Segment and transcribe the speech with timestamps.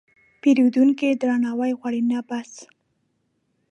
[0.41, 2.51] پیرودونکی درناوی غواړي، نه بحث.